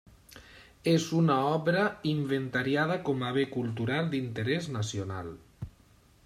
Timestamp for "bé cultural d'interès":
3.37-4.71